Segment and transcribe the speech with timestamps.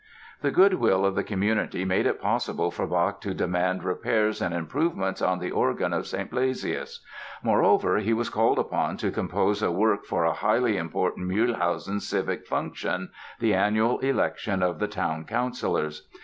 [0.41, 4.51] The good will of the community made it possible for Bach to demand repairs and
[4.51, 6.31] improvements on the organ of St.
[6.31, 7.03] Blasius.
[7.43, 12.47] Moreover, he was called upon to compose a work for a highly important Mühlhausen civic
[12.47, 13.09] function,
[13.39, 16.07] the annual election of the town councilors.